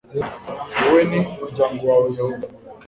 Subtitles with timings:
[0.79, 2.47] wowe n umuryango wawe yehova